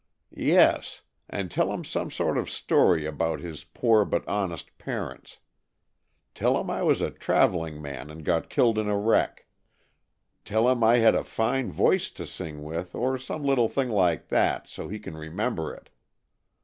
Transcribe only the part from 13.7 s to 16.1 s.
like that, so he can remember it.